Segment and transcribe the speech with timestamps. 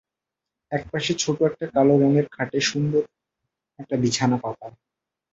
[0.71, 3.03] এক পাশে ছোট্ট একটি কালো রঙের খাটে সুন্দর
[3.79, 4.67] একটি বিছানা পাতা।